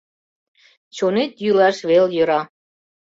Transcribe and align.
Чонет 0.95 1.31
йӱлаш 1.43 1.77
вел 1.89 2.07
йӧра; 2.15 2.41